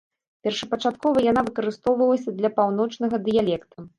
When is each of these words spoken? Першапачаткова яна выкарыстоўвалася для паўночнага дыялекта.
Першапачаткова 0.45 1.25
яна 1.25 1.43
выкарыстоўвалася 1.51 2.35
для 2.39 2.53
паўночнага 2.57 3.23
дыялекта. 3.31 3.89